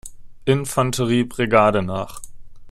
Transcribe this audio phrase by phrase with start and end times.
[0.45, 2.21] Infanterie-Brigade nach.